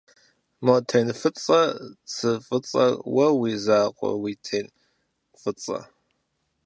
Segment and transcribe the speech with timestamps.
[0.65, 1.61] Мо тен фӏыцӏэ
[2.13, 4.65] цы фӏыцӏэр уэ уи закъуэ уи тен
[5.41, 5.79] фӏыцӏэ?